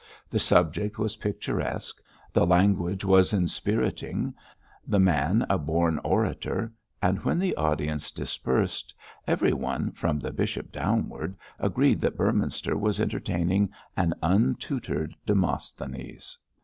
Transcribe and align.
The 0.31 0.39
subject 0.39 0.97
was 0.97 1.17
picturesque, 1.17 2.01
the 2.33 2.43
language 2.47 3.05
was 3.05 3.33
inspiriting, 3.33 4.33
the 4.87 4.97
man 4.97 5.45
a 5.47 5.59
born 5.59 5.99
orator, 6.03 6.73
and, 7.03 7.19
when 7.23 7.37
the 7.37 7.55
audience 7.55 8.09
dispersed, 8.09 8.95
everyone, 9.27 9.91
from 9.91 10.17
the 10.17 10.31
bishop 10.31 10.71
downward, 10.71 11.35
agreed 11.59 12.01
that 12.01 12.17
Beorminster 12.17 12.75
was 12.75 12.99
entertaining 12.99 13.69
an 13.95 14.15
untutored 14.23 15.15
Demosthenes. 15.23 16.35